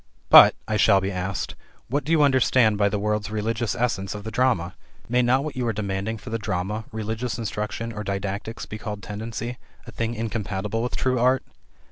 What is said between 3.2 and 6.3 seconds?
religious essence of the drama? May not what you are demanding